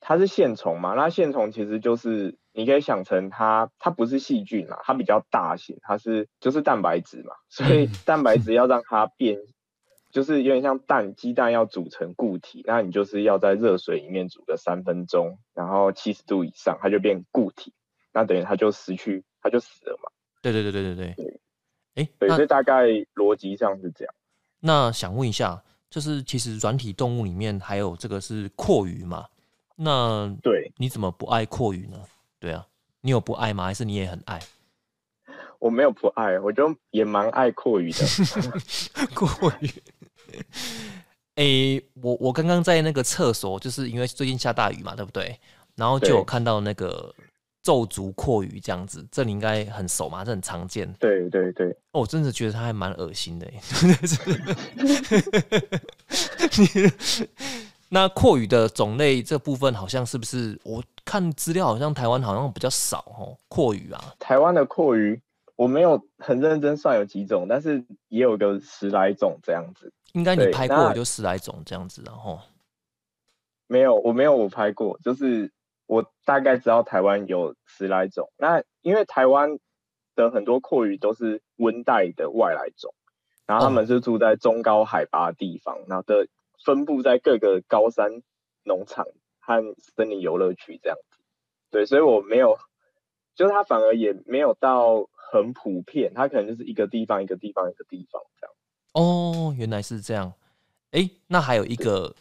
[0.00, 9.38] 它是线虫嘛，那线虫其实就是你可以想成它，它不是细菌嘛，它比较大型，它是就是蛋白质嘛，所以蛋白质要让它变，
[10.10, 17.72] 就是有点像蛋鸡蛋要煮成固体，那你就是要在热水里面煮个三分钟，然后七十度以上，它就变固体，
[18.12, 20.10] 那等于它就失去，它就死了嘛。
[20.42, 21.40] 对对对对对对。
[21.94, 24.14] 哎，对，所以大概逻辑上是这样。
[24.60, 29.26] 那想问一下，就是其实软体动物里面还有这个是阔鱼嘛？
[29.76, 31.98] 那对，你怎么不爱阔鱼呢？
[32.38, 32.66] 对啊，
[33.00, 33.64] 你有不爱吗？
[33.64, 34.40] 还是你也很爱？
[35.58, 37.98] 我没有不爱，我就也蛮爱阔鱼的。
[39.14, 39.70] 阔鱼，
[41.36, 45.38] 哎，我我刚刚在那个厕所，就是因为最近下大雨嘛，对不对？
[45.74, 47.14] 然后就有看到那个
[47.62, 50.90] 皱足阔鱼这样子，这你应该很熟嘛，这很常见。
[50.94, 53.46] 对对对，哦，我真的觉得它还蛮恶心的。
[57.88, 60.58] 那阔鱼的种类这部分好像是不是？
[60.64, 63.36] 我看资料好像台湾好像比较少哦。
[63.48, 65.20] 阔鱼啊，台湾的阔鱼
[65.56, 69.92] 我没有很认真算有几种，但是也有个十来种这样子。
[70.14, 72.40] 应该你拍过就十来种这样子，然后
[73.66, 75.50] 没有，我没有我拍过，就是
[75.86, 78.30] 我大概知道台湾有十来种。
[78.36, 79.58] 那因为台湾
[80.14, 82.94] 的很多阔鱼都是温带的外来种，
[83.46, 86.26] 然后他们是住在中高海拔地方，然后的。
[86.64, 88.22] 分布在各个高山
[88.62, 89.04] 农场
[89.40, 91.18] 和森林游乐区这样子，
[91.72, 92.56] 对，所以我没有，
[93.34, 98.54] 就是它反而也没有到很普遍，它可能就是一个地方一个地方一个地方这样。
[98.92, 100.32] 哦，原来是这样。
[100.92, 102.14] 哎，那还有一个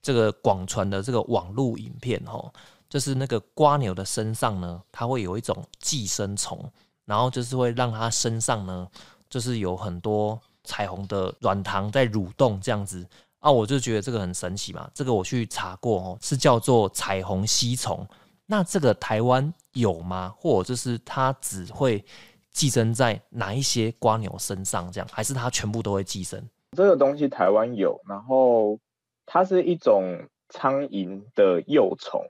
[0.00, 2.50] 这个广传的这个网络影片哈，
[2.94, 6.64] 就是那个瓜牛的身上呢，它会有一种寄生虫，
[7.04, 8.88] 然后就是会让它身上呢，
[9.28, 13.04] 就是有很多彩虹的软糖在蠕动这样子。
[13.40, 14.88] 啊，我就觉得这个很神奇嘛。
[14.94, 18.06] 这个我去查过哦，是叫做彩虹吸虫。
[18.46, 20.32] 那这个台湾有吗？
[20.38, 22.04] 或者就是它只会
[22.52, 24.88] 寄生在哪一些瓜牛身上？
[24.92, 26.40] 这样还是它全部都会寄生？
[26.76, 28.78] 这个东西台湾有，然后
[29.26, 32.24] 它是一种苍蝇的幼虫，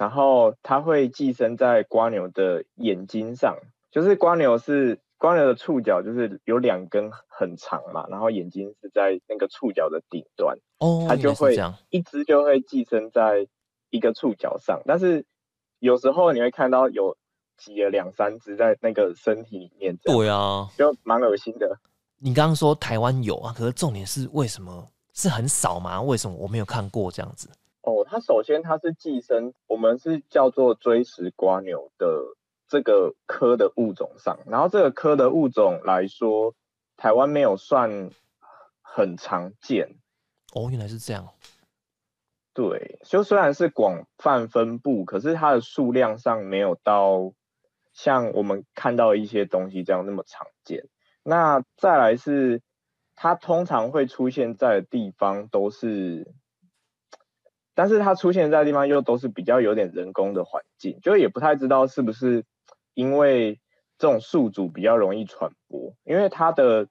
[0.00, 3.58] 然后它会寄生在瓜牛的眼睛上，
[3.92, 4.98] 就是瓜牛是。
[5.20, 11.54] 瓜牛的触角就是有两根很长嘛，然后眼睛是在那个触角的顶端，哦，它就会
[11.90, 13.46] 一只就会寄生在
[13.90, 15.26] 一个触角上，但是
[15.78, 17.18] 有时候你会看到有
[17.58, 21.78] 挤了两三只在那个身体里面，对啊，就蛮恶心的。
[22.18, 26.00] 你刚刚说台湾有啊，可是重点是为什么是很少吗？
[26.00, 27.46] 为什么我没有看过这样子？
[27.82, 32.36] 哦，它首先它是寄生，我们是叫做追食瓜牛的。
[32.72, 36.54] 这个科的物种上，然后这个科的物种来说，
[36.96, 38.12] 台湾没有算
[38.80, 39.96] 很常见。
[40.54, 41.26] 哦，原来是这样。
[42.54, 47.32] 对，就虽然是广泛分布，可是它的数量上没有到
[47.92, 50.84] 像我们看到一些东西这样那么常见。
[51.24, 52.62] 那再来是，
[53.16, 56.32] 它通常会出现在的地方都是。
[57.80, 62.44] 但是它出现在的地方又都是比较有点人工的环境，就也不太知道是不是
[62.92, 63.58] 因为
[63.96, 66.88] 这种宿主比较容易传播，因为它的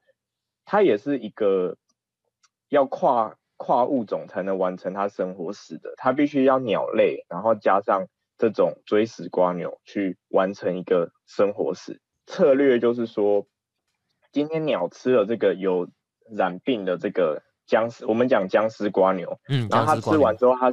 [0.65, 1.77] 它也是一个
[2.69, 8.07] 要跨跨物种才能完成它生活史的，它必须要鸟类，然后加上
[8.39, 13.45] 这种追食瓜牛去完成一个生活史策略，就是说
[14.31, 15.87] 今天鸟吃了这个有
[16.35, 17.43] 染病的这个。
[17.69, 20.71] 僵尸，我们讲僵尸瓜牛，嗯，然后它吃完之后，它，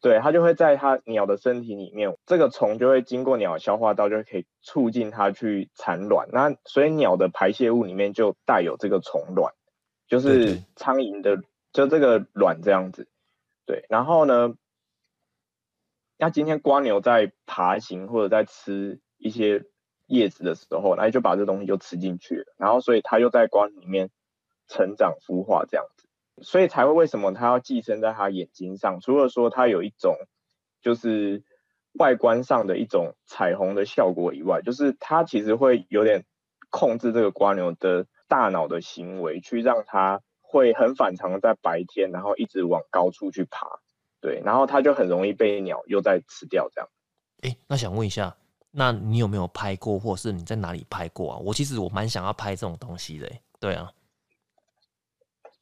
[0.00, 6.28] 对，它就会在它鸟的身体里面，这个虫就会经过鸟消化道，就可以促进它去产卵。
[6.32, 9.52] 那所以鸟的排泄物里面就带有这个虫卵，
[10.08, 11.42] 就是苍蝇的，
[11.74, 13.06] 就这个卵这样子。
[13.66, 14.54] 对，然后呢，
[16.16, 19.64] 那今天瓜牛在爬行或者在吃一些
[20.06, 24.08] 叶子的时候，那就把这东西就吃进去了，然后所以它又在瓜里面
[24.66, 25.99] 成长孵化这样子。
[26.42, 29.00] 所以才会为什么它要寄生在它眼睛上？
[29.00, 30.16] 除了说它有一种
[30.80, 31.42] 就是
[31.98, 36.24] 外观上的一种彩虹的效果以外，就是它其实会有点
[36.70, 43.66] 控制这个瓜牛的大脑的行为，去让它会很反常的在白天，然后一直往高处去爬，
[44.20, 46.88] 对，然后它就很容易被鸟又在吃掉这样。
[47.42, 48.34] 哎，那想问一下，
[48.70, 51.38] 那你有没有拍过，或是你在哪里拍过啊？
[51.38, 53.92] 我其实我蛮想要拍这种东西的，对啊。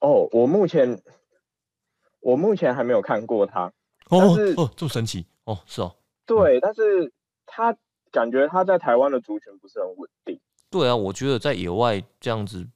[0.01, 1.01] 哦，我目前
[2.21, 3.73] 我目前还没有看过它。
[4.11, 7.13] 哦但是哦，这么神奇哦，是哦，对，但是
[7.45, 7.77] 它
[8.11, 10.41] 感觉它在台湾的族群不是很稳定。
[10.71, 12.67] 对啊，我觉得在野外这样子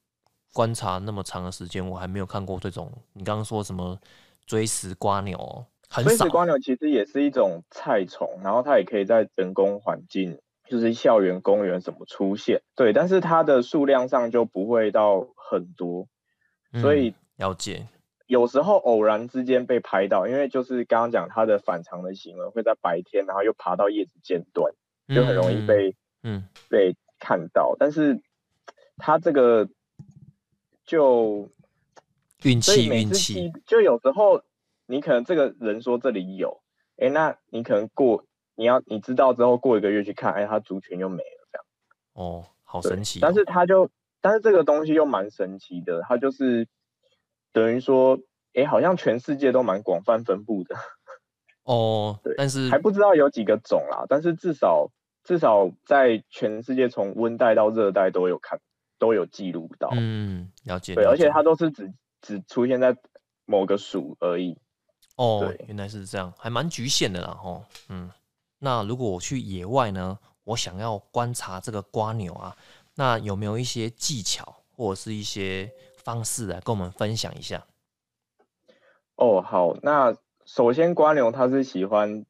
[0.53, 3.99] 观察那么长的时间，我还没有看过这种你刚刚说什么
[4.45, 6.29] 追食瓜鸟哦，很少所以食。
[6.29, 12.63] 瓜牛其实也是一种菜虫，然后它也可以在人工环境，就是校园、公园什么出现。
[12.77, 16.09] 对，但是它的数量上就不会到很多，
[16.81, 17.87] 所以嗯了解，
[18.27, 24.73] 有时候偶然之间被拍到，因为就是刚刚讲它的反常的行为会在白天，然后又爬到叶子尖端，
[25.09, 27.77] 就很容易被、嗯被看到。
[27.79, 28.23] 但是
[28.97, 29.69] 它这个
[30.85, 31.49] 就
[32.43, 34.43] 运气运气，就有时候
[34.87, 36.63] 你可能这个人说这里有，
[36.97, 41.65] 哎，那你可能过你要你知道之后过一个月去看，哎，它族群又没了这样。
[42.15, 43.23] 哦，好神奇哦。
[43.23, 43.91] 但是它就
[44.23, 46.67] 但是这个东西又蛮神奇的，它就是
[47.53, 48.19] 等于说，
[48.55, 50.77] 哎，好像全世界都蛮广泛分布的，
[51.65, 54.91] 哦对，但是还不知道有几个种啦，但是至少
[55.25, 58.59] 至少在全世界从温带到热带都有看
[58.99, 59.91] 都有记录到。
[59.93, 60.95] 嗯，了解。
[60.95, 62.97] 对，而且它都是只只出现在
[63.45, 64.57] 某个属而已。
[65.17, 67.65] 哦对，原来是这样，还蛮局限的啦吼。
[67.89, 68.11] 嗯，
[68.59, 72.57] 那如果我去野外呢，我想要观察这个瓜牛啊，
[72.97, 77.67] 那有没有一些技巧或者是一些方式来跟我们分享一下？
[79.17, 82.25] 哦，好，那首先瓜牛它是喜欢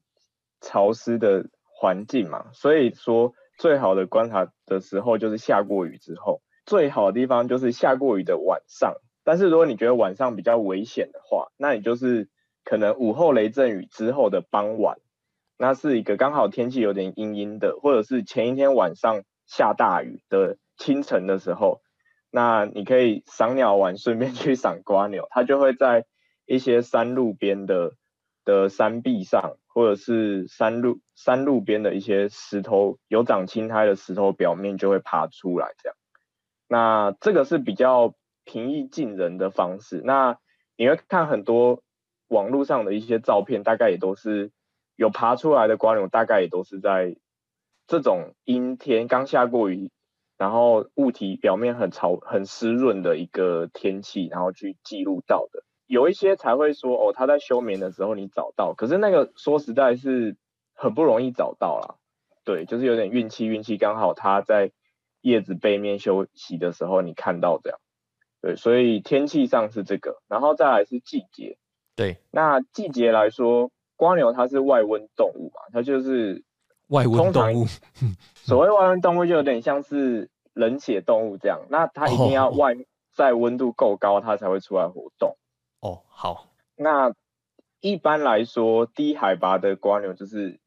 [0.61, 1.45] 潮湿的
[1.75, 8.95] 环境嘛，所以说最好的观察的时候就是下过雨之后，最好的地方就是下过雨的晚上。
[9.23, 12.29] 但是如果你觉得晚上比较危险的话，那你就是
[12.63, 14.97] 可能午后雷阵雨之后的傍晚，
[15.57, 19.23] 那是一个刚好天气有点阴阴的，或者是前一天晚上
[19.55, 21.81] 下大雨的清晨的时候，
[22.31, 26.05] 那你可以赏鸟完，顺便去赏瓜牛，它就会在
[26.47, 27.91] 一些山路边的
[28.43, 35.95] 的山壁上，或者是山路山路边的一些石头有长青苔的石头表面就会爬出来，这样。
[36.67, 40.01] 那这个是比较平易近人的方式。
[40.03, 40.39] 那
[40.75, 41.83] 你会看很多
[42.27, 44.51] 网络上的一些照片，大概也都是
[44.95, 47.15] 有爬出来的瓜牛，大概也都是在
[47.87, 49.91] 这种阴天刚下过雨，
[50.37, 55.63] 然后物体表面很潮、很湿润的一个天气，然后去记录到的。
[55.85, 60.37] 有一些才会说哦，他在休眠的时候你找到，可是那个说实在是
[60.73, 61.95] 很不容易找到啦。
[62.45, 64.71] 对，就是有点运气，运气刚好他在
[65.21, 67.79] 叶子背面休息的时候你看到这样。
[68.41, 71.57] 对，所以天气上是这个，然后再来是季节。
[71.95, 76.43] 对那季节来说，瓜牛它是外温动物嘛，它就是
[76.93, 77.65] 外温动物，
[78.45, 82.75] 所谓外温动物就有点像是冷血动物这样，那它一定要哦外
[83.15, 85.35] 在温度够高，它才会出来活动。
[85.79, 87.11] 哦，好，那
[87.81, 90.59] 一般来说，低海拔的瓜牛就是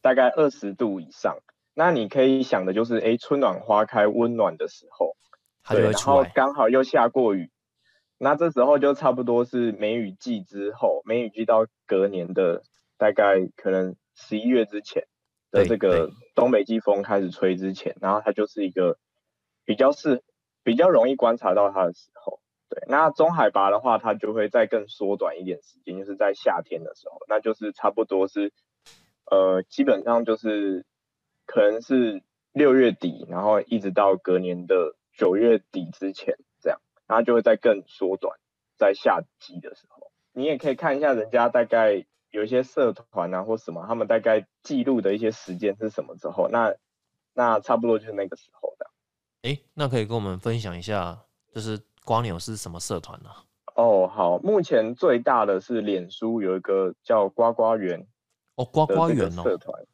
[0.00, 1.38] 大概二十度以上。
[1.74, 5.16] 那你可以想的就是，哎，春暖花开，温暖的时候，
[5.68, 6.24] 对，然后。
[6.34, 7.50] 刚好又下过雨，
[8.16, 12.62] 那这时候就差不多是梅雨季之后，梅雨季到隔年的
[12.96, 15.06] 大概可能十一月之前
[15.56, 18.98] 的这个东北季风开始吹之前，然后它就是一个
[19.64, 20.22] 比较是
[20.62, 22.40] 比较容易观察到它的时候。
[22.68, 28.52] 对，那中海拔的话，它就会再更缩短一点时间，就是在夏天的时候，那就是差不多是，
[29.30, 30.84] 呃，基本上就是
[31.46, 38.36] 可能是六月底，然后一直到隔年的九月底之前这样，然后就会再更缩短，
[38.76, 42.04] 在夏季的时候，你也可以看一下人家大概
[42.36, 46.74] 有一些社团啊或什么，他们大概记录的一些时间是什么时候，那
[47.32, 48.86] 那差不多就是那个时候的。
[49.42, 51.18] 诶，那可以跟我们分享一下，
[51.54, 53.30] 就是瓜牛是什么社团呢、
[53.74, 58.06] 哦，好，目前最大的是脸书有一个叫呱呱园
[58.56, 59.86] 哦，呱呱园哦，社团，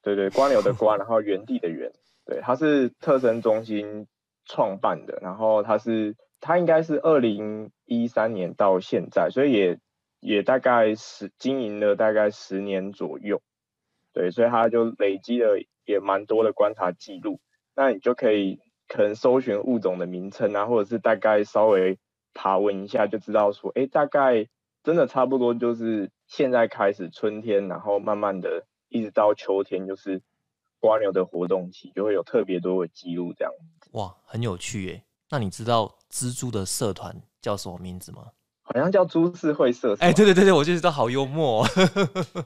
[0.00, 1.92] 对对，瓜牛的 瓜，然后园地的园，
[2.24, 4.06] 对，它是特生中心
[4.46, 9.78] 创办的，然后它是它应该是二零一三年到现在，所以也
[10.20, 13.40] 也大概十经营了大概十年左右，
[14.12, 17.40] 对，所以他就累积了也蛮多的观察记录，
[17.74, 21.98] 那你就可以可能搜寻物种的名称啊，或者是大概稍微
[22.34, 24.46] 爬文一下就知道说，哎，大概
[24.82, 30.22] 真的差不多就是现在开始春天，然后慢慢的一直到秋天，就是
[30.78, 33.52] 瓜牛的活动期，就会有特别多的记录这样。
[33.92, 35.02] 哇，很有趣耶。
[35.30, 38.32] 那你知道蜘蛛的社团叫什么名字吗？
[38.72, 41.68] 好像叫株式会社，哎、哎，对对对对，我就知道好幽默、哦。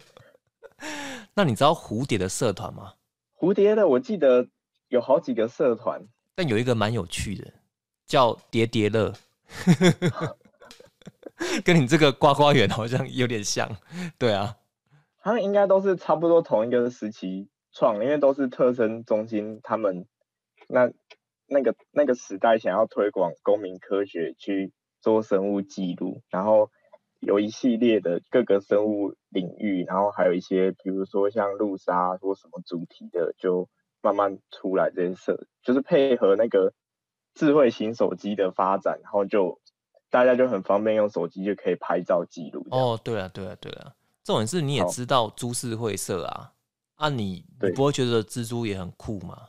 [1.35, 2.95] 那你知道蝴蝶的社团吗？
[3.39, 4.49] 蝴蝶的我记得
[4.89, 6.03] 有好几个社团，
[6.35, 7.53] 但有一个蛮有趣的，
[8.07, 9.13] 叫叠叠乐。
[11.63, 13.69] 跟你这个呱呱园好像有点像，
[14.17, 14.57] 对啊，
[15.21, 20.07] 他们应该都是差不多同一个时期创，因为都是特生中心他们
[20.69, 20.91] 那
[21.47, 24.73] 那个那个时代想要推广公民科学去
[25.05, 26.71] 做生物记录，然后
[27.21, 33.69] 有一系列的各个生物领域，然后还有一些比如说像路杀或什么主题的，就
[34.01, 36.73] 慢慢出来这些设，就是配合那个
[37.35, 39.61] 智慧型手机的发展，然后就。
[40.11, 42.65] 大家就很方便用手机就可以拍照记录。
[42.71, 43.97] 哦，对啊，对啊，对啊。
[44.23, 46.53] 重点是你也知道株式会社啊，
[46.95, 49.49] 啊，你你不会觉得蜘蛛也很酷吗？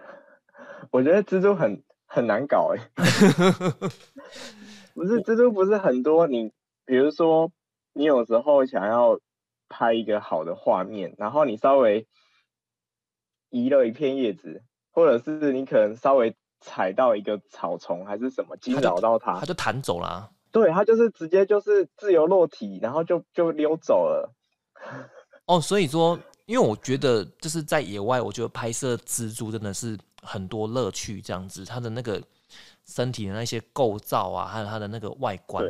[0.92, 2.90] 我觉得蜘蛛很很难搞哎。
[4.94, 6.52] 不是蜘蛛不是很多，你
[6.84, 7.50] 比如说
[7.92, 9.20] 你有时候想要
[9.68, 12.06] 拍一个好的画面，然后你稍微
[13.50, 14.62] 移了一片叶子，
[14.92, 16.36] 或者是你可能稍微。
[16.58, 20.32] 踩到一个草丛还是什么惊扰到它，它就弹走了。
[20.50, 24.34] 对，它就是直接就是自由落体，然后就就溜走了。
[25.44, 31.20] 哦，所以说，因为我觉得就是在野外，我觉得拍摄蜘蛛真的是很多乐趣。
[31.20, 32.20] 这样子，它的那个
[32.84, 35.64] 身体的那些构造啊，还有它的那个外观，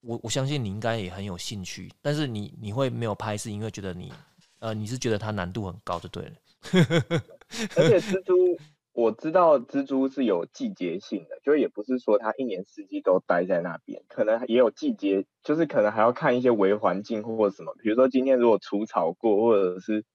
[0.00, 1.90] 我我相信你应该也很有兴趣。
[2.00, 4.12] 但是你你会没有拍，是因为觉得你
[4.58, 6.32] 呃，你是觉得它难度很高就对了。
[7.76, 8.34] 而且蜘蛛。
[8.98, 20.06] 我知道蜘蛛是有季节性的，就也不是说它一年四季都待在那边，可能也有季节，就是可能还要看一些微环境或者什么，比如说今天如果除草过，或者是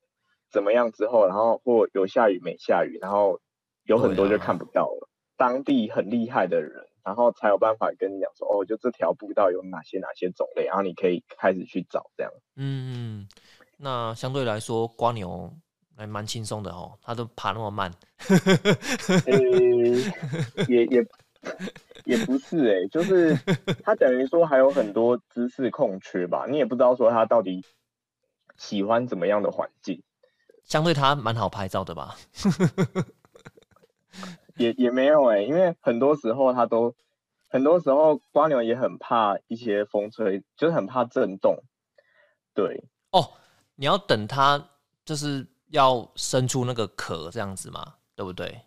[0.50, 3.40] 怎么样之后，然后或有下雨没下雨，然后
[3.84, 5.08] 有很多就看不到了。
[5.42, 12.32] 当地很厉害的人，然后才有办法跟你讲说，哦，就这条步道有哪些哪些种类，然后你可以开始去找这样。
[12.58, 13.28] 嗯，
[13.78, 15.52] 那相对来说，瓜牛。
[15.98, 17.92] 还蛮轻松的哦，他都爬那么慢。
[19.28, 19.34] 呃，
[20.68, 21.06] 也也
[22.06, 23.36] 也不是哎，就是
[23.84, 27.64] 他等于说还有很多知识空缺吧，你也不知道说他到底
[28.58, 30.02] 喜欢怎么样的环境。
[30.64, 32.16] 相对他蛮好拍照的吧？
[34.58, 36.96] 也也没有哎，因为很多时候它都，
[37.50, 41.64] 很多时候瓜牛也很怕一些风吹，就是很怕震动。
[42.54, 43.34] 对哦，
[43.76, 44.70] 你要等它
[45.06, 45.48] 就是。
[45.72, 48.60] 要伸出那个壳这样子嘛，对不对？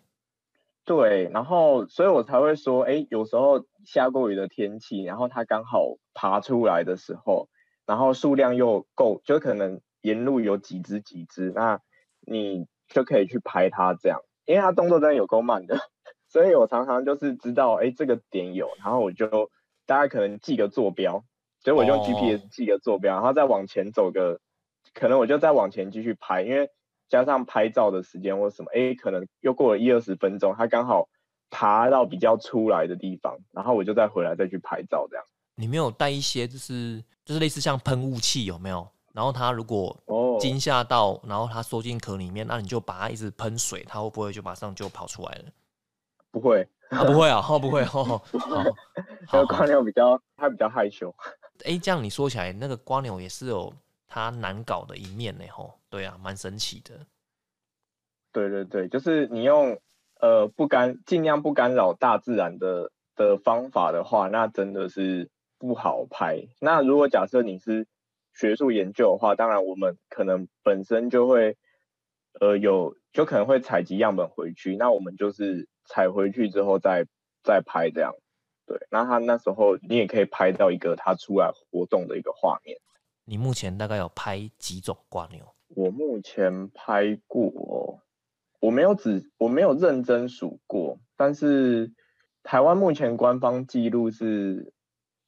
[0.85, 7.47] 对，然后所以我才会说，哎，有时候下过雨的天气，然后它刚好爬出来的时候，
[7.85, 11.79] 然后数量又够，就可能沿路有几只几只，那
[12.21, 15.79] 你就可以去拍它这样，因为他动作真的有够慢的，
[16.27, 19.49] 所以我常常就是知道，哎，这个点有，然后我就
[19.85, 21.23] 大家可能记个坐标，
[21.63, 24.39] 所以我用 GPS 记个坐标，然后再往前走个，
[24.93, 26.69] 可能我就再往前继续拍，因为。
[27.07, 31.07] 加上拍照的时间或什么，哎，可能又过了一二十分钟，他刚好
[31.51, 35.23] 爬到比较出来的地方，然后我就再回来再去拍照这样。
[35.53, 38.87] 你没有带一些就是就是类似像喷雾器有没有？
[39.13, 39.95] 然后他如果
[40.39, 45.45] 惊吓到，然后它缩进壳里面，那你就把它一直喷水，它会不会就马上就跑出来了？
[46.31, 48.21] 不会啊，不会啊，哦，不会哦。
[49.27, 51.13] 好， 瓜牛比较它比较害羞。
[51.63, 53.73] 哎，这样你说起来，那个瓜牛也是有。
[54.07, 56.93] 它难搞的一面呢，吼，对啊，蛮神奇的。
[58.31, 59.77] 对对对，就是你用
[60.21, 66.47] 呃不干尽量不干扰大自然的的方法的话，那真的是不好拍。
[66.61, 67.87] 那如果假设你是
[68.35, 71.57] 学术研究的话，当然我们可能本身就会
[72.39, 77.07] 呃有就可能会采集样本回去，那我们就是采回去之后再
[77.43, 78.13] 再拍这样。
[78.65, 82.77] 对，那他那时候你也可以拍到一个他出来活动的一个画面。
[83.23, 85.55] 你目前大概有拍几种瓜牛？
[85.69, 88.01] 我目前拍过，
[88.59, 91.93] 我没有只我没有认真数过，但是
[92.43, 94.73] 台湾目前官方记录是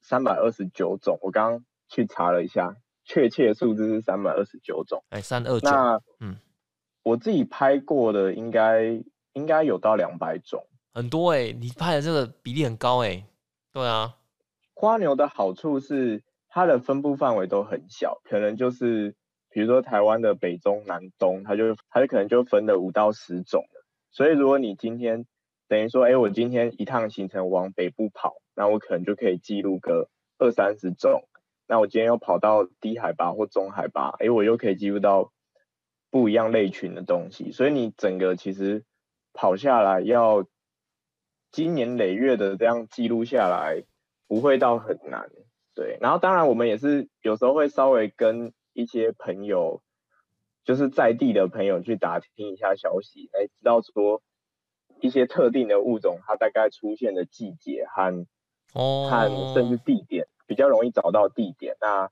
[0.01, 1.17] 三百二十九种。
[1.21, 2.75] 我刚刚去查了一下，
[3.07, 5.03] 确切数字是三百二十九种。
[5.09, 5.67] 哎，三二九。
[5.67, 6.37] 那嗯，
[7.01, 9.01] 我自己拍过的应该
[9.33, 11.51] 应该有到两百种，很多哎。
[11.51, 13.25] 你拍的这个比例很高哎。
[13.73, 14.17] 对啊，
[14.75, 16.21] 花牛的好处是。
[16.49, 19.13] 它的分布范围都很小，可能就是
[19.51, 23.85] 比如说台湾的北中南东，它就它就可能就分了五到十种了。
[24.09, 25.27] 所以如果你今天
[25.67, 31.26] 等于说，哎，我今天一趟行程往北部跑，那我可能就可以记录个二三十种。
[31.67, 35.31] 那我今天又跑到低海拔或中海拔，哎，我又可以记录到
[36.09, 37.51] 不一样类群的东西。
[37.51, 38.85] 所以你整个其实
[39.33, 40.45] 跑下来要
[41.51, 43.83] 经年累月的这样记录下来，
[44.27, 45.29] 不会到很难。
[45.75, 49.81] 对，然后当然我们也是有时候会稍微跟一些朋友，
[50.63, 54.21] 就是在地的朋友去打听一下消息，来知道说
[55.01, 58.25] 一些特定的物种，它大概出现的季节和
[58.73, 62.09] 哦，和甚至地点比较容易找到地点，那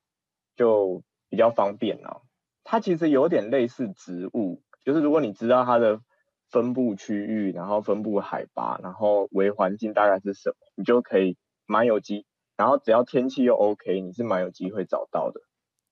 [0.55, 2.21] 就比较方便了。
[2.63, 6.01] 它其实有点类似植物，就是如果你知道它的
[6.49, 12.25] 分布区域，然后分布海拔，然后微环境大概是什么，你就可以蛮有机。
[12.57, 15.41] 然后只要天气又 OK，你是蛮有机会找到的。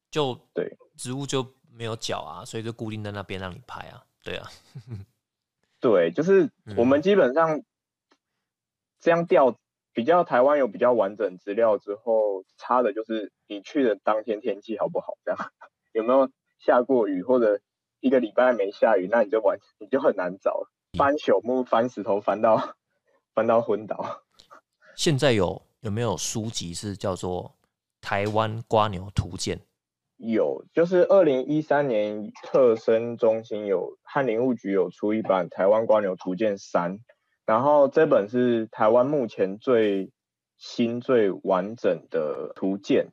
[0.09, 4.03] 就对，植物就没有脚啊，所以就固定在那边让你拍啊。
[4.23, 4.47] 对啊，
[5.81, 7.61] 对，就是我们基本上
[8.99, 9.57] 这样调
[9.93, 15.39] 比较台湾有比较完整资料之后，差的就是你去的当天天气好不好，这样
[15.93, 16.29] 有没有
[16.59, 17.59] 下过雨，或者
[17.99, 20.67] 一个礼拜没下雨，那你就完你就很难找，
[20.97, 22.75] 翻朽木、翻石头，翻到
[23.33, 24.23] 翻到昏倒。
[24.95, 27.43] 现在有有没有书籍是叫做
[28.01, 29.57] 《台湾瓜牛图鉴》？
[30.17, 36.97] 有，就是二零一三年特生中心有和林务局有出一版《台湾瓜牛图鉴三》，
[37.45, 40.11] 然后这本是台湾目前最
[40.57, 43.07] 新最完整的图鉴。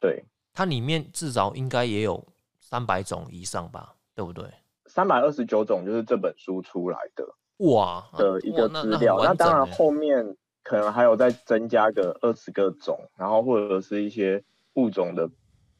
[0.00, 2.26] 对，它里面至少应该也有
[2.60, 4.44] 三百种以上吧，对不对？
[4.86, 7.26] 三百二十九种就是这本书出来的
[7.58, 9.18] 哇的一个资料。
[9.22, 15.30] 那当然后面可能还有再增加个二十个种，然后或者是一些物种的。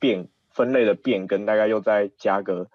[0.01, 2.69] 变分类的变更大概又再加个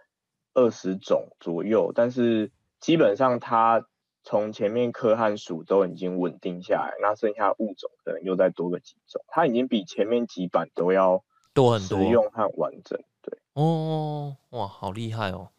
[0.53, 3.86] 二十种左右，但是基本上它
[4.24, 12.99] 从前面科和属都已经稳定下来，那剩下物种可能又再多个几种，它已经比前面几版都要多很多，实用和完整。
[13.21, 15.49] 对，哦，哇，好厉害哦！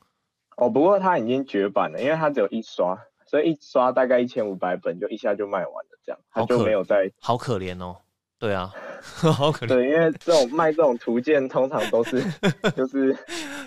[0.57, 7.97] 哦，不过它已经绝版了，因为它只有一刷，所以一刷大概一千五百本就一下就卖完了，这样它就没有再好可怜哦。
[8.39, 8.73] 对啊，
[9.33, 9.69] 好可怜。
[9.69, 12.23] 对，因为这种卖这种图鉴，通常都是
[12.77, 13.17] 就是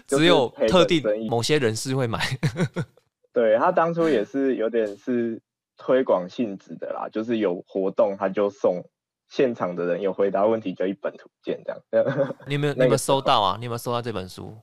[0.05, 2.19] 只有特定某些人士会买。
[3.37, 5.41] 对他当初也是有点是
[5.77, 8.83] 推广性质的啦，就是有活动他就送
[9.27, 12.35] 现场的人有回答问题就一本图鉴这样。
[12.47, 13.57] 你有没有你有没有收到啊？
[13.59, 14.57] 你有没有收到这本书？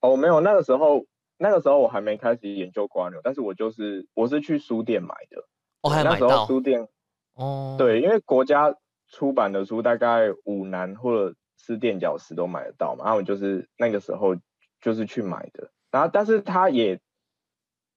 [0.00, 1.04] 哦，没有，那个时候
[1.38, 5.44] 那个时候我还没开始研究瓜牛，但是我就是我是去书店买的。
[5.82, 6.86] 哦，还买到书店
[7.34, 7.74] 哦？
[7.76, 8.74] 对，因为国家。
[9.06, 14.34] 出版的书大概五南或者是垫脚石都买得到嘛，然后我就是那个时候
[14.80, 16.98] 就是去买的，然后但是他也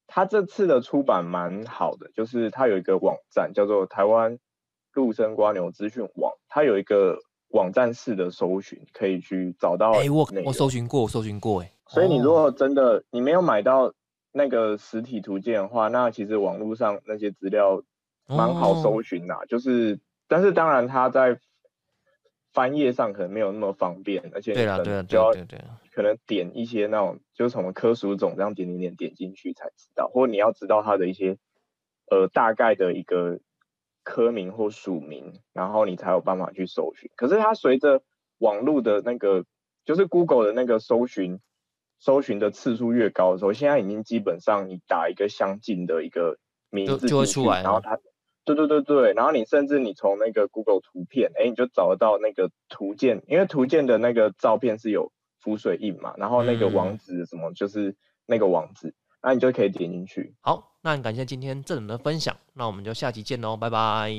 [0.08, 4.39] 他这次的出版蛮好的，就是他有一个网站叫做台湾
[4.93, 9.91] 陆生瓜牛资讯网，它有一个网站式的搜寻，可以去找到。
[9.91, 13.93] 哎，我我搜寻过，我搜寻过，哎，所以你如果真的你没有买到
[14.32, 17.84] 那个实体图鉴的话，那其实网络上那些资料
[18.28, 19.99] 蛮好搜寻的，就是。
[20.30, 21.39] 但是当然，它在
[22.53, 25.31] 翻页上可能没有那么方便，而且可能就要
[25.91, 31.37] 可能点一些那种就是什么科属种这样点点点点进去才知道，或者你要知道它的一些
[32.09, 33.39] 呃大概的一个
[34.03, 37.11] 科名或属名，然后你才有办法去搜寻。
[37.15, 38.01] 可是它随着
[38.39, 39.45] 网络的那个
[39.85, 41.39] 就是 Google 的那个搜寻
[41.99, 46.37] 搜寻的次数越高的时候，现在已经基本上你打一个相近的一个
[46.69, 47.99] 名字就会出来，然后它。
[48.55, 57.93] 对对对对，然后你甚至你从那个 Google 图片，哎，你就找得到那个图鉴，因为图鉴的那个照片是有浮水印嘛，然后那个网址什么就是
[58.25, 60.33] 那个网址，那你就可以点进去。
[60.39, 64.11] 好，那感谢今天郑总的分享，那我们就下期见喽，拜拜，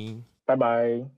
[0.45, 1.18] 拜拜。